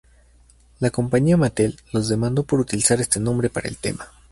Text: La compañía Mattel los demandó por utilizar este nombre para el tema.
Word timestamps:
La 0.79 0.89
compañía 0.89 1.37
Mattel 1.37 1.77
los 1.91 2.09
demandó 2.09 2.41
por 2.43 2.59
utilizar 2.59 2.99
este 2.99 3.19
nombre 3.19 3.51
para 3.51 3.69
el 3.69 3.77
tema. 3.77 4.07